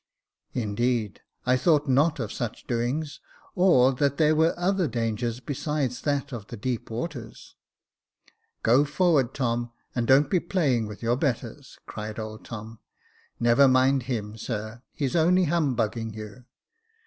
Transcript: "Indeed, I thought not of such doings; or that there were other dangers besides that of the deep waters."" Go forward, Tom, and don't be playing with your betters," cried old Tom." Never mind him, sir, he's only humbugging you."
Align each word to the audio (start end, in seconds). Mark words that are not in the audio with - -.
"Indeed, 0.53 1.21
I 1.45 1.55
thought 1.55 1.87
not 1.87 2.19
of 2.19 2.31
such 2.33 2.65
doings; 2.65 3.19
or 3.53 3.93
that 3.93 4.17
there 4.17 4.35
were 4.35 4.55
other 4.57 4.87
dangers 4.87 5.39
besides 5.39 6.01
that 6.01 6.31
of 6.33 6.47
the 6.47 6.57
deep 6.57 6.89
waters."" 6.89 7.55
Go 8.63 8.83
forward, 8.83 9.35
Tom, 9.35 9.71
and 9.93 10.07
don't 10.07 10.31
be 10.31 10.39
playing 10.39 10.87
with 10.87 11.03
your 11.03 11.17
betters," 11.17 11.77
cried 11.85 12.17
old 12.17 12.43
Tom." 12.43 12.79
Never 13.39 13.67
mind 13.67 14.01
him, 14.09 14.37
sir, 14.39 14.81
he's 14.91 15.15
only 15.15 15.43
humbugging 15.43 16.15
you." 16.15 16.45